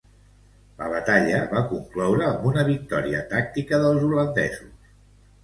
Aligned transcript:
La 0.77 0.85
batalla 0.93 1.41
va 1.51 1.61
concloure 1.73 2.25
amb 2.31 2.49
una 2.53 2.65
victòria 2.71 3.21
tàctica 3.35 3.83
dels 3.87 4.09
holandesos. 4.09 4.91